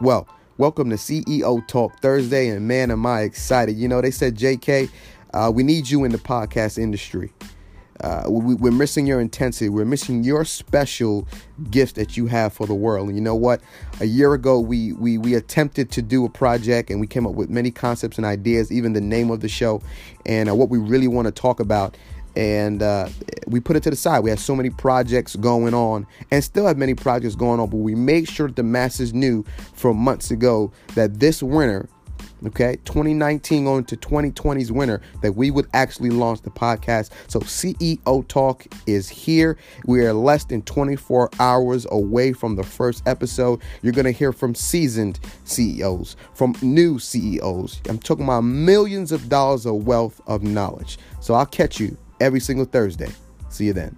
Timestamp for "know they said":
3.88-4.36